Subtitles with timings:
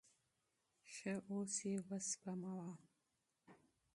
[0.93, 2.71] ښه اوس یې اوسپموه.